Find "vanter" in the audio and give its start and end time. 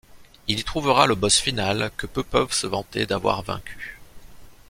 2.65-3.05